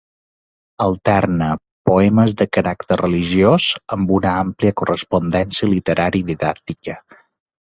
[0.85, 1.49] Alterna
[1.89, 3.67] poemes de caràcter religiós
[3.97, 6.99] amb una àmplia correspondència literària i didàctica.